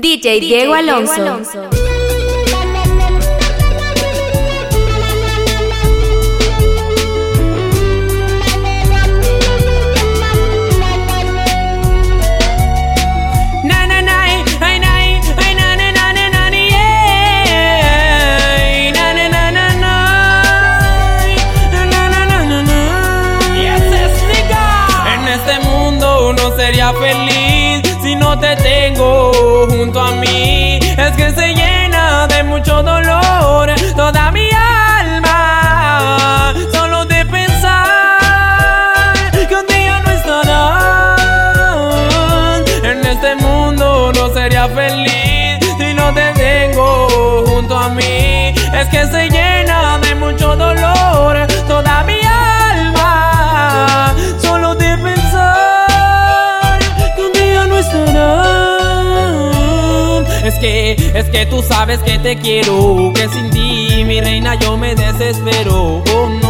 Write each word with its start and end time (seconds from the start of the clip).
DJ, 0.00 0.38
DJ 0.38 0.40
Diego 0.40 0.74
Alonso. 0.74 1.12
Diego 1.12 1.28
Alonso. 1.28 1.77
es 60.62 61.24
que 61.30 61.46
tú 61.46 61.62
sabes 61.62 62.00
que 62.00 62.18
te 62.18 62.36
quiero, 62.36 63.12
que 63.14 63.28
sin 63.28 63.50
ti, 63.50 64.04
mi 64.04 64.20
reina, 64.20 64.54
yo 64.56 64.76
me 64.76 64.94
desespero. 64.94 66.02
Oh, 66.14 66.28
no 66.42 66.47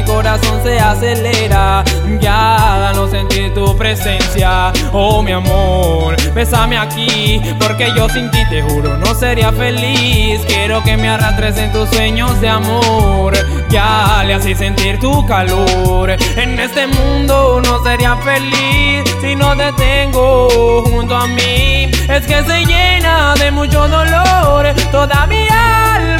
mi 0.00 0.06
corazón 0.06 0.62
se 0.62 0.78
acelera. 0.78 1.84
Ya 2.20 2.92
no 2.94 3.08
sentir 3.08 3.52
tu 3.54 3.76
presencia, 3.76 4.72
oh 4.92 5.22
mi 5.22 5.32
amor, 5.32 6.16
bésame 6.34 6.76
aquí, 6.76 7.40
porque 7.58 7.92
yo 7.96 8.08
sin 8.08 8.30
ti 8.30 8.38
te 8.50 8.62
juro 8.62 8.96
no 8.96 9.14
sería 9.14 9.52
feliz. 9.52 10.40
Quiero 10.46 10.82
que 10.82 10.96
me 10.96 11.08
arrastres 11.08 11.56
en 11.58 11.72
tus 11.72 11.88
sueños 11.90 12.40
de 12.40 12.48
amor, 12.48 13.34
ya 13.70 14.22
le 14.26 14.34
así 14.34 14.54
sentir 14.54 14.98
tu 15.00 15.24
calor. 15.26 16.10
En 16.36 16.58
este 16.58 16.86
mundo 16.86 17.60
no 17.64 17.82
sería 17.82 18.16
feliz 18.16 19.04
si 19.20 19.34
no 19.36 19.56
te 19.56 19.72
tengo 19.72 20.82
junto 20.84 21.16
a 21.16 21.26
mí. 21.26 21.90
Es 22.08 22.26
que 22.26 22.42
se 22.42 22.64
llena 22.64 23.34
de 23.34 23.50
mucho 23.50 23.88
dolor 23.88 24.74
toda 24.90 25.26
mi 25.26 25.46
alma 25.48 26.19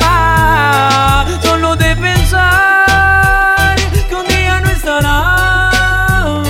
solo 1.43 1.77
de 1.77 1.97
pensar 1.97 3.77
que 4.09 4.15
un 4.15 4.27
día 4.27 4.61
no 4.61 4.71
estará. 4.71 6.43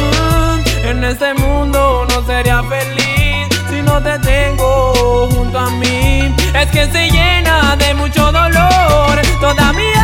En 0.84 1.04
este 1.04 1.34
mundo 1.34 2.06
no 2.08 2.26
sería 2.26 2.62
feliz 2.62 3.48
si 3.70 3.82
no 3.82 4.02
te 4.02 4.18
tengo 4.18 5.28
junto 5.30 5.58
a 5.58 5.70
mí. 5.70 6.34
Es 6.54 6.70
que 6.70 6.90
se 6.90 7.10
llena 7.10 7.76
de 7.76 7.94
mucho 7.94 8.32
dolor 8.32 9.20
toda 9.40 9.54
todavía. 9.54 9.99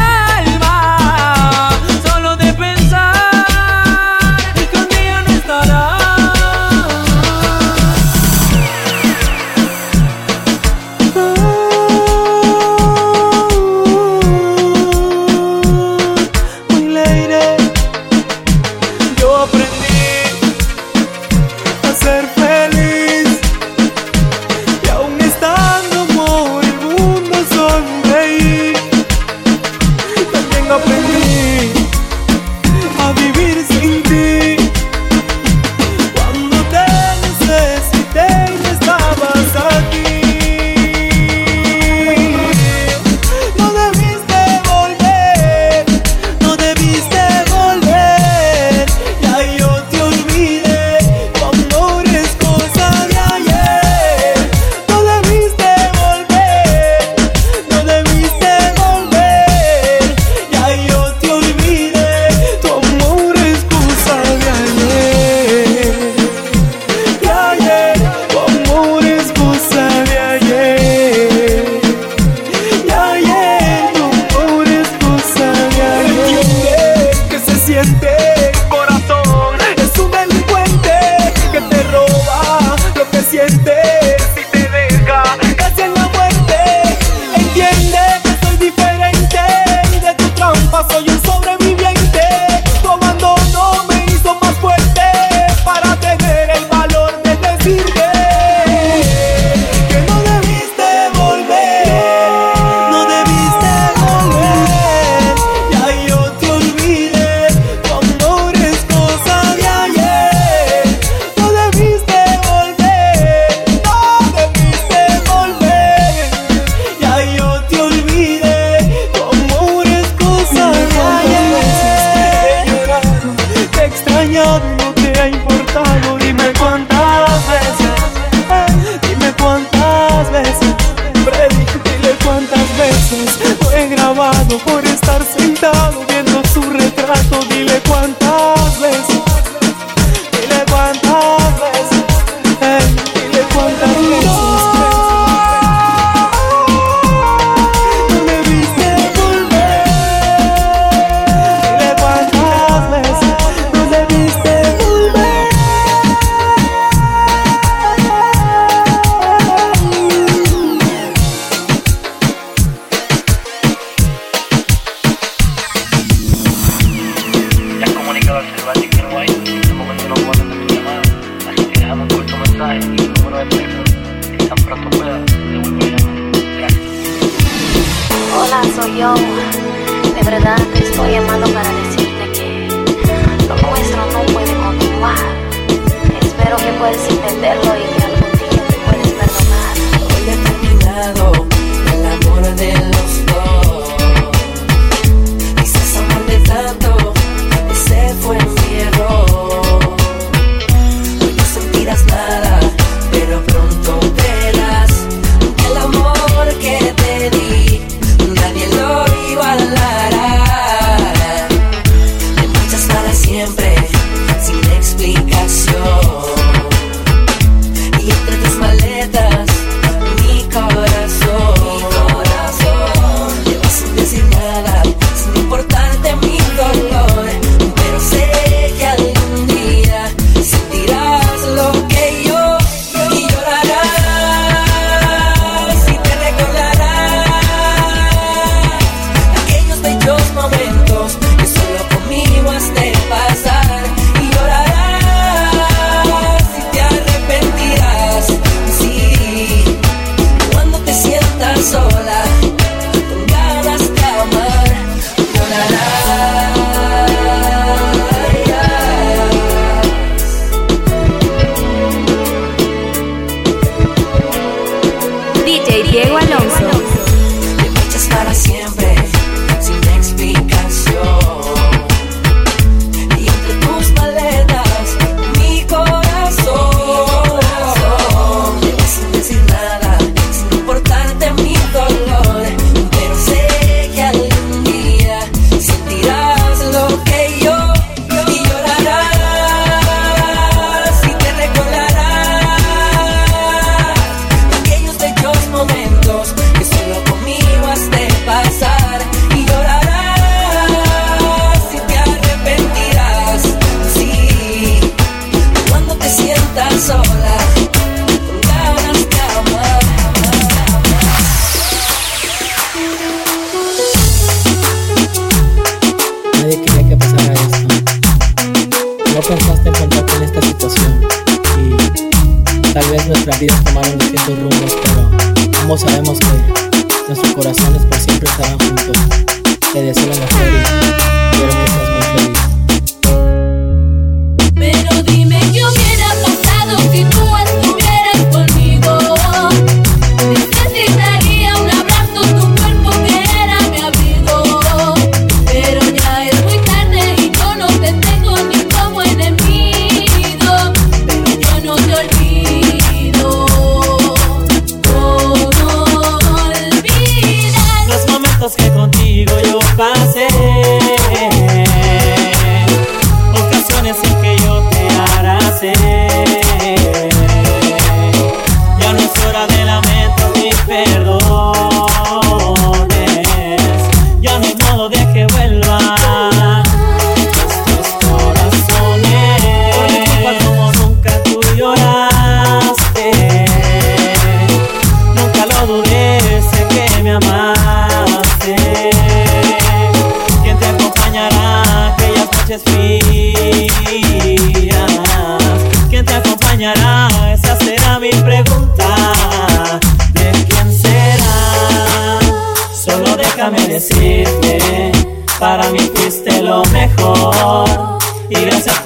no 134.49 134.61
coração. 134.61 135.06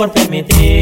Por 0.00 0.10
permitirme 0.12 0.79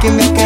que 0.00 0.10
me 0.10 0.37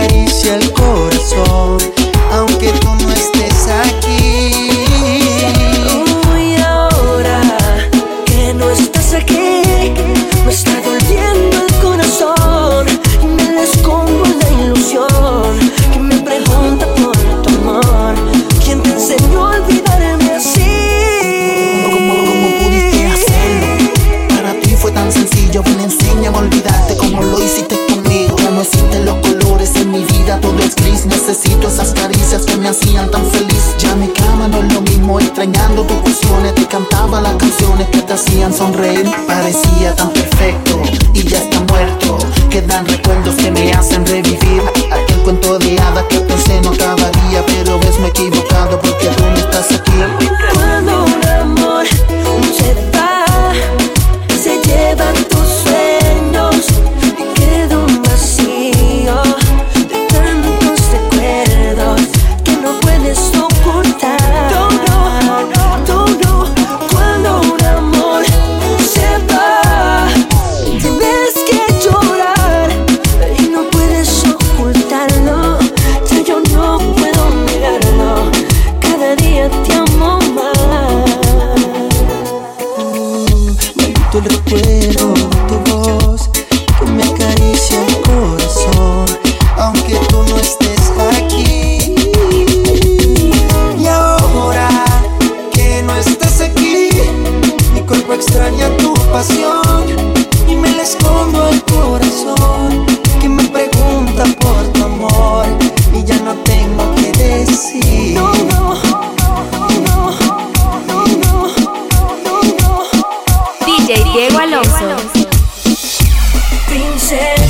Princesa, 117.13 117.42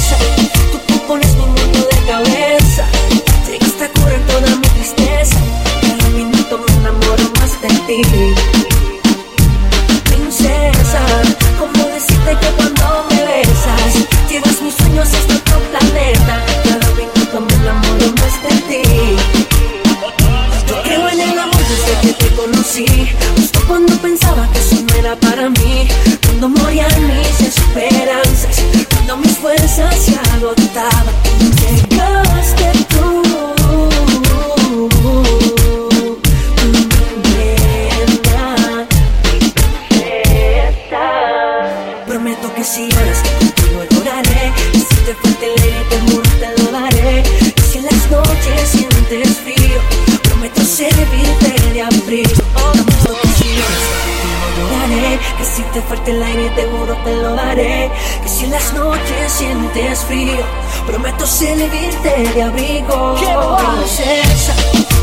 Que 58.23 58.29
si 58.29 58.45
en 58.45 58.53
las 58.53 58.73
noches 58.75 59.33
sientes 59.33 60.01
frío 60.05 60.45
Prometo 60.87 61.27
servirte 61.27 62.31
de 62.35 62.43
abrigo. 62.43 63.17
Princesa, 63.17 64.55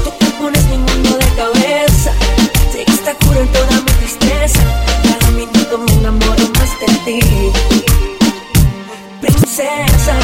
tú 0.04 0.12
te 0.20 0.26
pones 0.32 0.64
mi 0.66 0.78
mundo 0.78 1.18
de 1.18 1.26
cabeza. 1.36 2.12
Sé 2.72 2.86
que 2.86 2.92
está 2.92 3.14
cura 3.16 3.40
en 3.40 3.48
toda 3.50 3.72
mi 3.72 3.92
tristeza. 4.00 4.60
Cada 5.04 5.32
minuto 5.32 5.78
me 5.78 5.94
enamoro 5.94 6.44
más 6.58 6.80
de 6.80 6.88
ti. 7.06 7.20
Princesa, 9.22 10.16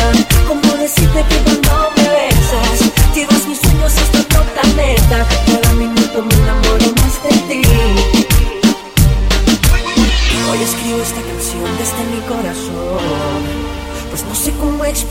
¿cómo 0.48 0.76
decirte 0.78 1.24
que 1.30 1.38
cuando 1.44 1.92
me 1.98 2.04
besas 2.10 2.92
Llevas 3.14 3.46
mis 3.48 3.60
sueños 3.60 3.94
hasta 3.98 4.20
otro 4.20 4.44
planeta 4.54 5.65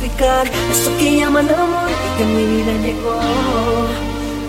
explicar 0.04 0.46
Esto 0.70 0.90
que 0.98 1.16
llaman 1.16 1.48
amor 1.48 1.88
y 1.90 2.18
que 2.18 2.24
mi 2.24 2.44
vida 2.56 2.72
llegó. 2.82 3.18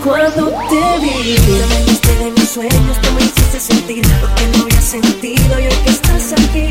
Cuando 0.04 0.50
te 0.70 1.00
vi 1.02 1.36
Te 1.36 1.76
veniste 1.76 2.16
de 2.16 2.32
mis 2.32 2.50
sueños, 2.50 3.02
tú 3.02 3.12
me 3.14 3.22
hiciste 3.22 3.60
sentir 3.60 4.06
Lo 4.22 4.36
que 4.36 4.58
no 4.58 4.64
había 4.64 4.82
sentido 4.82 5.60
y 5.60 5.64
hoy 5.64 5.76
que 5.84 5.90
estás 5.90 6.34
aquí 6.34 6.68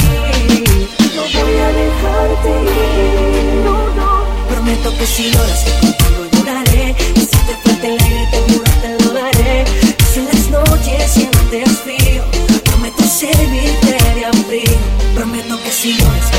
No 1.17 1.23
voy 1.23 1.55
a 1.59 1.69
dejarte 1.83 2.51
ir, 2.63 3.55
no, 3.65 3.95
no 3.95 4.25
Prometo 4.49 4.97
que 4.97 5.07
si 5.07 5.31
lloras 5.33 5.65
contigo 5.81 6.27
lloraré. 6.33 6.95
Y 7.17 7.21
si 7.21 7.27
te 7.27 7.57
falta 7.65 7.87
el 7.87 8.01
aire 8.01 8.29
te 8.31 8.53
juro 8.53 8.71
te 8.83 9.05
lo 9.05 9.13
daré. 9.13 9.65
Y 9.99 10.05
si 10.13 10.21
en 10.21 10.27
las 10.27 10.51
noches 10.51 11.11
sientes 11.11 11.79
frío 11.81 12.23
Prometo 12.65 13.03
servirte 13.03 13.97
de 14.15 14.25
abrigo. 14.27 14.79
Prometo 15.15 15.59
que 15.65 15.71
si 15.73 15.97
lloras 15.97 16.34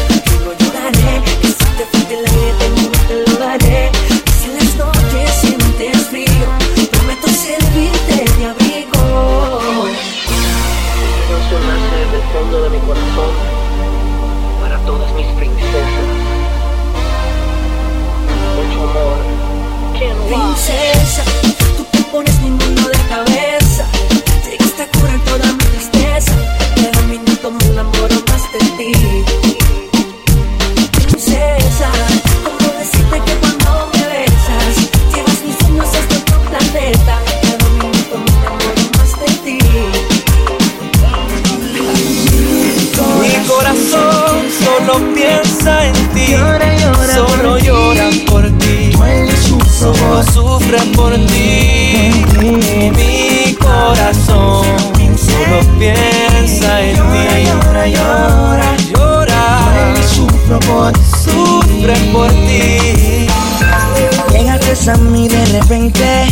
A 64.88 64.98
mí 64.98 65.28
de 65.28 65.44
repente 65.48 66.28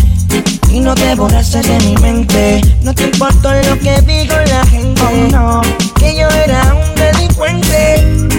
y 0.72 0.80
no 0.80 0.94
te 0.94 1.16
borraste 1.16 1.60
de 1.62 1.80
mi 1.86 1.96
mente. 1.98 2.62
No 2.84 2.94
te 2.94 3.06
importó 3.06 3.52
lo 3.52 3.80
que 3.80 4.00
dijo 4.02 4.36
la 4.48 4.64
gente. 4.68 5.02
Oh, 5.02 5.32
no, 5.32 5.62
que 5.96 6.16
yo 6.16 6.28
era 6.30 6.76
un 6.76 6.94
delincuente. 6.94 8.30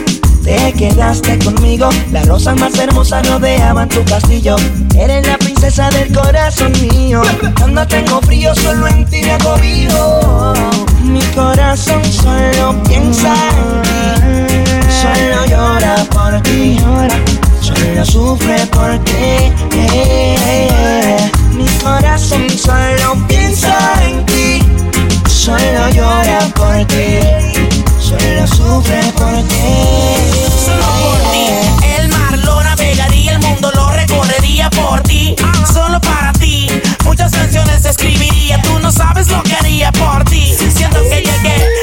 Te 0.44 0.73
quedaste 0.75 1.37
conmigo, 1.40 1.88
las 2.12 2.28
rosas 2.28 2.56
más 2.61 2.78
hermosas 2.78 3.28
rodeaban 3.28 3.88
tu 3.88 4.04
castillo. 4.04 4.54
Eres 4.97 5.26
la 5.26 5.37
princesa 5.37 5.90
del 5.90 6.12
corazón 6.12 6.71
mío. 6.80 7.21
Cuando 7.59 7.85
tengo 7.88 8.21
frío, 8.21 8.54
solo 8.54 8.87
en 8.87 9.04
ti 9.06 9.21
me 9.21 9.33
acobijo. 9.33 10.54
Mi 11.02 11.23
corazón 11.35 12.04
solo 12.04 12.80
piensa 12.85 13.35
en 13.50 13.83
ti. 13.83 14.71
Solo 15.02 15.47
llora 15.47 15.97
por 16.12 16.40
ti. 16.42 16.78
Solo 17.84 18.04
sufre 18.06 18.66
por 18.68 18.98
ti. 19.04 19.52
Mi 21.52 21.66
corazón 21.82 22.48
solo 22.48 23.26
piensa 23.28 23.76
en 24.02 24.24
ti. 24.24 24.62
Solo 25.28 25.90
llora 25.90 26.38
por 26.54 26.82
ti. 26.86 27.20
Solo 28.00 28.46
sufre 28.46 29.02
por 29.12 29.36
ti. 29.48 29.66
Solo 30.64 30.86
por 31.02 31.30
ti, 31.30 31.46
el 31.98 32.08
mar 32.08 32.38
lo 32.38 32.62
navegaría, 32.62 33.32
el 33.32 33.40
mundo 33.40 33.70
lo 33.74 33.90
recorrería 33.90 34.70
por 34.70 35.02
ti. 35.02 35.36
Solo 35.70 36.00
para 36.00 36.32
ti, 36.32 36.68
muchas 37.04 37.32
canciones 37.32 37.84
escribiría. 37.84 38.62
Tú 38.62 38.78
no 38.78 38.90
sabes 38.90 39.28
lo 39.28 39.42
que 39.42 39.54
haría 39.56 39.92
por 39.92 40.24
ti. 40.24 40.56
Siento 40.74 41.02
que 41.02 41.16
llegué 41.16 41.73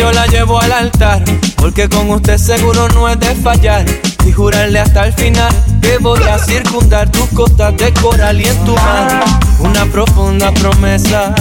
yo 0.00 0.10
la 0.12 0.26
llevo 0.26 0.58
al 0.58 0.72
altar. 0.72 1.22
Porque 1.56 1.88
con 1.88 2.10
usted 2.10 2.38
seguro 2.38 2.88
no 2.88 3.08
es 3.08 3.20
de 3.20 3.34
fallar. 3.34 3.84
Y 4.26 4.32
jurarle 4.32 4.78
hasta 4.78 5.06
el 5.06 5.12
final 5.12 5.52
que 5.82 5.98
voy 5.98 6.22
a 6.22 6.38
circundar 6.38 7.10
tus 7.10 7.28
costas 7.30 7.76
de 7.76 7.92
coral 7.94 8.40
y 8.40 8.44
en 8.44 8.64
tu 8.64 8.74
mar. 8.76 9.24
Una 9.58 9.84
profunda 9.86 10.52
promesa 10.52 11.34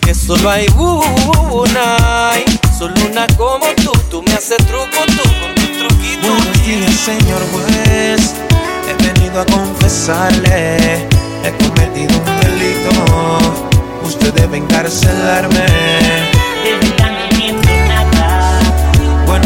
que 0.00 0.14
solo 0.14 0.50
hay 0.50 0.66
una. 0.76 2.32
y 2.38 2.78
Solo 2.78 2.94
una 3.10 3.26
como 3.36 3.66
tú. 3.84 3.92
Tú 4.10 4.22
me 4.22 4.32
haces 4.32 4.58
truco, 4.66 5.00
tú 5.06 5.22
con 5.40 5.54
tus 5.54 5.78
truquitos. 5.78 6.30
Buenos 6.30 6.66
días, 6.66 6.94
señor 6.94 7.42
juez. 7.52 8.34
He 8.88 8.94
venido 9.12 9.40
a 9.42 9.46
confesarle. 9.46 11.06
He 11.44 11.52
cometido 11.62 12.18
un 12.18 12.40
delito. 12.40 12.90
Usted 14.04 14.32
debe 14.34 14.56
encarcelarme. 14.56 16.40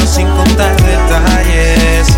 Sin 0.06 0.28
contar 0.36 0.76
detalles, 0.76 2.13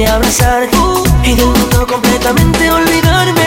abrazar 0.00 0.70
uh, 0.74 1.04
y 1.22 1.34
del 1.34 1.46
mundo 1.46 1.86
completamente 1.86 2.70
olvidarme. 2.70 3.41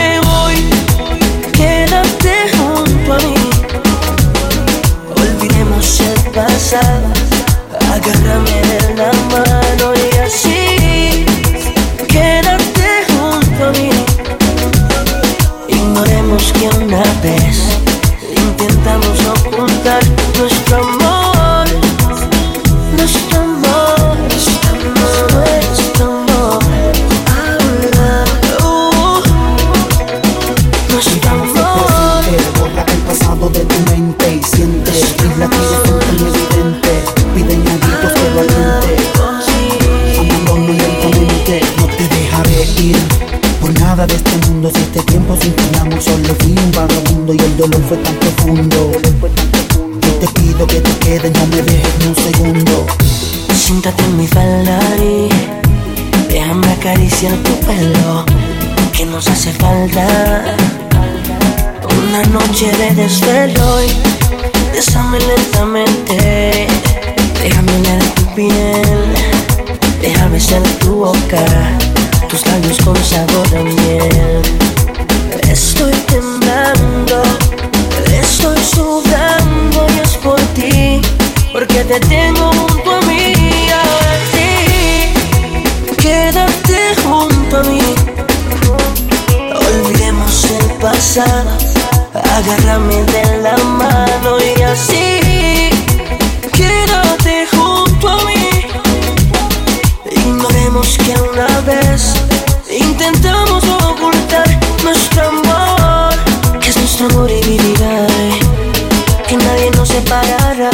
Déjame 56.29 56.71
acariciar 56.73 57.33
tu 57.43 57.53
pelo, 57.65 58.25
que 58.91 59.05
nos 59.05 59.27
hace 59.27 59.51
falta 59.53 60.05
una 62.07 62.23
noche 62.23 62.71
de 62.71 62.93
desvelo 62.93 63.83
y 63.83 63.91
bésame 64.71 65.19
lentamente, 65.19 66.67
déjame 67.41 67.71
oler 67.71 68.03
tu 68.15 68.25
piel, 68.35 69.13
déjame 70.01 70.33
besar 70.33 70.61
tu 70.79 70.95
boca, 70.95 71.45
tus 72.29 72.45
labios 72.47 72.77
con 72.83 72.95
sabor 72.97 73.47
a 73.57 73.63
miel. 73.63 74.41
Estoy 75.49 75.93
temblando, 76.07 77.23
estoy 78.21 78.57
sudando 78.63 79.88
y 79.95 79.99
es 79.99 80.17
por 80.17 80.39
ti, 80.53 81.01
porque 81.53 81.83
te 81.83 81.99
tengo 82.01 82.51
junto 82.51 82.91
a 82.91 83.05
mami. 87.56 87.80
Olvidemos 89.68 90.46
el 90.46 90.72
pasado, 90.78 91.52
agárrame 92.13 93.04
de 93.04 93.41
la 93.41 93.58
mano 93.58 94.38
y 94.39 94.62
así 94.62 95.70
quédate 96.52 97.48
junto 97.52 98.10
a 98.10 98.18
mí. 98.26 98.50
Ignoremos 100.12 100.98
que 100.98 101.13
una 101.32 101.62
vez 101.62 102.13
intentamos 102.70 103.63
ocultar 103.63 104.48
nuestro 104.84 105.28
amor, 105.28 106.13
que 106.60 106.70
es 106.70 106.78
nuestro 106.78 107.08
amor 107.08 107.30
y 107.32 107.41
vivirá, 107.41 108.08
eh, 108.08 108.39
que 109.28 109.38
nadie 109.38 109.72
nos 109.72 109.89
separará. 109.89 110.72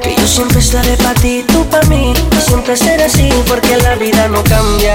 Que 0.00 0.14
yo 0.14 0.26
siempre 0.26 0.60
estaré 0.60 0.96
para 0.96 1.14
ti, 1.14 1.44
tú 1.46 1.64
para 1.66 1.86
mí, 1.88 2.14
y 2.14 2.40
siempre 2.40 2.76
será 2.76 3.06
así 3.06 3.28
porque 3.46 3.76
la 3.76 3.94
vida 3.96 4.28
no 4.28 4.42
cambia. 4.44 4.94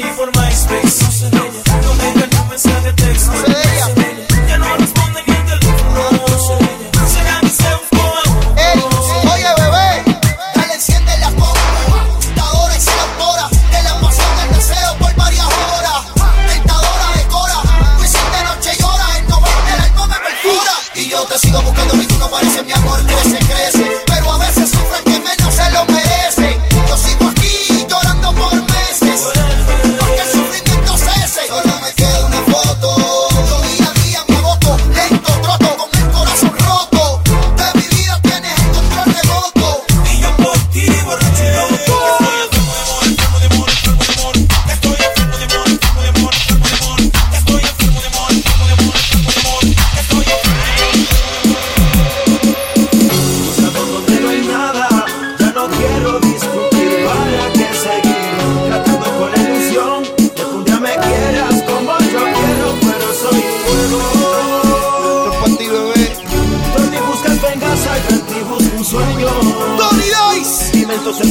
uniforme. 0.00 0.49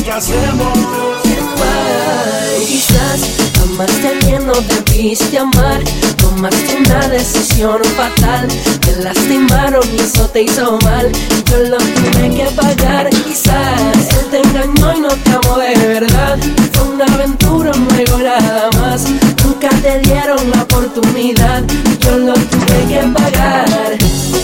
Quizás 0.09 0.29
no 4.41 4.53
debiste 4.61 5.37
amar. 5.37 5.83
Tomaste 6.17 6.77
una 6.77 7.07
decisión 7.09 7.79
fatal. 7.95 8.47
Te 8.81 8.95
lastimaron 9.03 9.83
y 9.95 10.01
eso 10.01 10.27
te 10.29 10.43
hizo 10.43 10.79
mal. 10.83 11.11
Y 11.11 11.49
yo 11.49 11.57
lo 11.59 11.77
tuve 11.77 12.35
que 12.35 12.45
pagar. 12.55 13.09
Quizás 13.09 14.09
él 14.17 14.25
te 14.31 14.37
engañó 14.39 14.97
y 14.97 15.01
no 15.01 15.09
te 15.09 15.31
amó 15.31 15.59
de 15.59 15.75
verdad. 15.75 16.39
Fue 16.73 16.89
una 16.89 17.05
aventura, 17.05 17.71
un 17.71 17.87
juego 17.91 18.17
nada 18.17 18.69
más. 18.79 19.05
Nunca 19.45 19.69
te 19.69 19.99
dieron 19.99 20.49
la 20.49 20.63
oportunidad. 20.63 21.63
Y 21.85 21.97
yo 22.03 22.17
lo 22.17 22.33
tuve 22.33 22.85
que 22.87 23.01
pagar. 23.13 23.97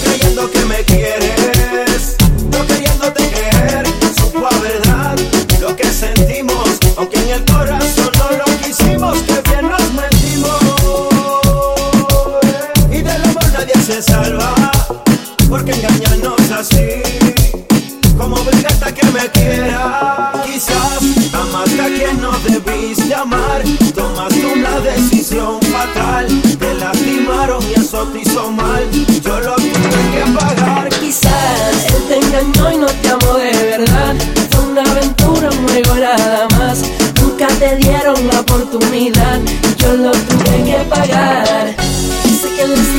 creyendo 0.04 0.52
que 0.52 0.66
me 0.66 0.84
quieres, 0.84 2.16
no 2.52 2.68
queriéndote 2.68 3.30
creer, 3.30 3.85
nadie 13.96 14.02
salva, 14.02 14.54
porque 15.50 15.72
engañarnos 15.72 16.52
así, 16.52 17.02
como 18.18 18.36
obligarte 18.36 18.86
a 18.86 18.94
que 18.94 19.06
me 19.08 19.32
quiera. 19.32 20.32
Quizás 20.46 21.34
amaste 21.34 21.82
a 21.82 21.86
quien 21.86 22.22
no 22.22 22.32
debiste 22.40 23.14
amar, 23.14 23.62
tomaste 23.94 24.46
una 24.46 24.80
decisión 24.82 25.62
fatal, 25.62 26.28
te 26.60 26.74
lastimaron 26.76 27.64
y 27.70 27.80
eso 27.80 28.04
te 28.08 28.22
hizo 28.22 28.52
mal. 28.52 28.84
Yo 29.22 29.40
lo 29.40 29.56
tuve 29.56 30.02
que 30.14 30.32
pagar. 30.38 30.90
Quizás 30.90 31.86
él 31.88 32.04
te 32.08 32.18
engañó 32.18 32.72
y 32.72 32.78
no 32.78 32.88
te 32.88 33.10
amó 33.10 33.34
de 33.34 33.52
verdad. 33.52 34.16
Fue 34.52 34.66
una 34.72 34.82
aventura, 34.82 35.50
un 35.50 35.68
juego 35.68 35.96
nada 35.96 36.48
más. 36.58 36.84
Nunca 37.22 37.48
te 37.48 37.76
dieron 37.78 38.28
la 38.28 38.42
oportunidad. 38.42 39.40
Yo 39.78 39.94
lo 39.94 40.12
tuve 40.12 40.64
que 40.66 40.86
pagar. 40.90 41.85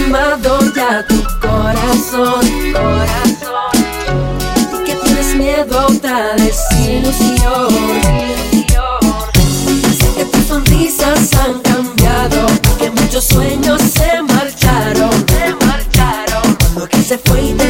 Ya 0.08 1.04
tu 1.08 1.20
corazón, 1.40 2.46
corazón. 2.72 3.72
Y 4.70 4.84
que 4.84 4.94
tienes 4.94 5.34
miedo 5.34 5.80
a 5.80 5.86
otra 5.86 6.34
desilusión. 6.36 7.68
Sé 9.98 10.08
que 10.16 10.24
tus 10.26 10.44
sonrisas 10.46 11.32
han 11.34 11.60
cambiado. 11.60 12.46
Que 12.78 12.90
muchos 12.90 13.24
sueños 13.24 13.82
se 13.82 14.22
marcharon, 14.22 15.10
se 15.26 15.66
marcharon. 15.66 16.56
Cuando 16.60 16.88
que 16.88 17.02
se 17.02 17.18
fue 17.18 17.42
y 17.42 17.52
te 17.54 17.65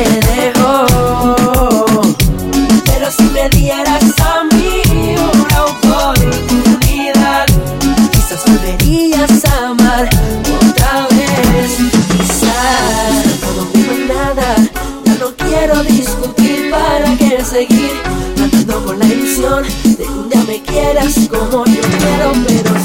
día 20.37 20.45
me 20.47 20.63
quieras 20.63 21.29
como 21.31 21.65
yo 21.67 21.83
quiero, 21.99 22.33
pero 22.47 22.76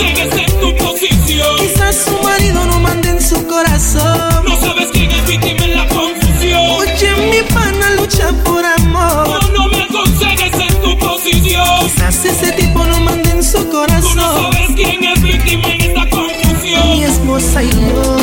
consigues 0.00 0.48
en 0.48 0.60
tu 0.60 0.76
posición. 0.84 1.56
Quizás 1.58 1.96
su 2.04 2.22
marido 2.22 2.64
no 2.66 2.80
mande 2.80 3.10
en 3.10 3.20
su 3.20 3.46
corazón. 3.46 4.44
No 4.46 4.56
sabes 4.60 4.88
quién 4.92 5.10
es 5.10 5.26
víctima 5.26 5.64
en 5.64 5.74
la 5.76 5.88
confusión. 5.88 6.60
Oye, 6.78 7.10
mi 7.30 7.42
pana 7.54 7.90
lucha 7.96 8.32
por 8.44 8.64
amor. 8.64 9.28
No, 9.28 9.48
no 9.52 9.68
me 9.68 9.86
consigues 9.88 10.52
en 10.68 10.82
tu 10.82 10.98
posición. 10.98 11.64
Quizás 11.80 12.24
ese 12.24 12.52
tipo 12.52 12.84
no 12.84 13.00
mande 13.00 13.30
en 13.30 13.42
su 13.44 13.58
Tú 13.58 13.64
no 13.64 13.70
corazón. 13.70 14.12
sabes 14.52 14.68
quién 14.76 15.04
es 15.04 15.22
víctima 15.22 15.68
en 15.68 15.80
esta 15.82 16.04
Mi 16.04 16.10
confusión. 16.10 17.02
esposa 17.02 17.62
y 17.62 17.70
yo 17.70 18.16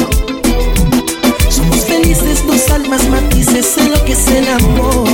somos 1.50 1.86
felices, 1.86 2.46
dos 2.46 2.70
almas 2.72 3.04
matices 3.10 3.78
en 3.78 3.92
lo 3.92 4.04
que 4.06 4.14
es 4.14 4.28
el 4.30 4.48
amor. 4.50 5.08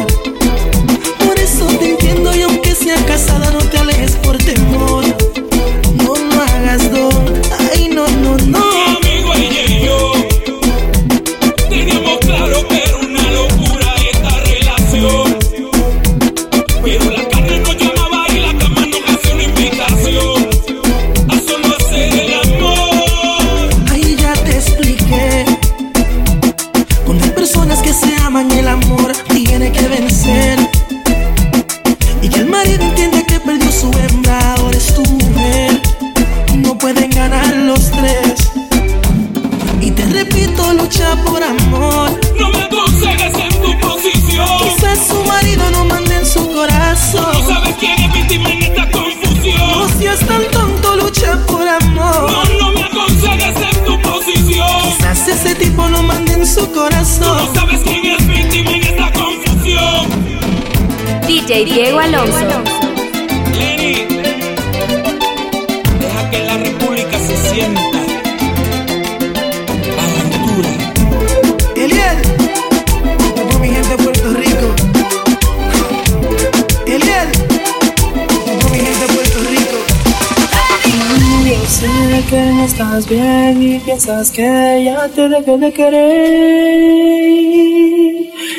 Estás 83.03 83.09
bien 83.09 83.61
y 83.61 83.79
piensas 83.79 84.31
que 84.31 84.83
ya 84.85 85.07
te 85.09 85.27
dejé 85.27 85.57
de 85.57 85.73
querer. 85.73 86.83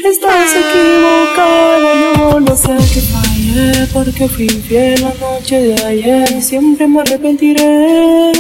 Estás 0.05 0.55
equivocada, 0.55 2.15
yo 2.17 2.41
no 2.41 2.57
sé 2.57 2.77
que 2.93 3.01
fallé 3.01 3.87
porque 3.93 4.29
fui 4.29 4.45
infiel 4.47 5.01
la 5.03 5.15
noche 5.21 5.59
de 5.61 5.85
ayer 5.85 6.43
siempre 6.43 6.87
me 6.87 7.01
arrepentiré. 7.01 8.33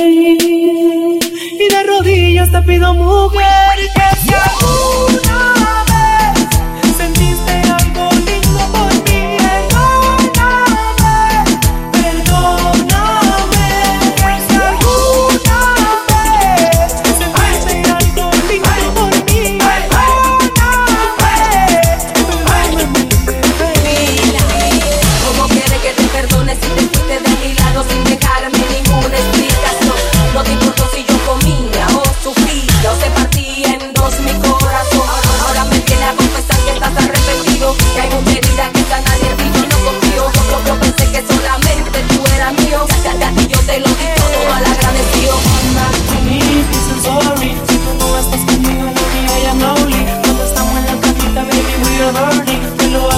Y 1.58 1.68
de 1.68 1.82
rodillas 1.84 2.50
te 2.50 2.62
pido 2.62 2.94
mujer 2.94 3.76
que 3.94 4.16
si 4.20 4.34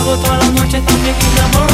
hago 0.07 0.23
toda 0.23 0.39
la 0.39 0.51
noche 0.53 0.81
también 0.81 1.17
y 1.17 1.66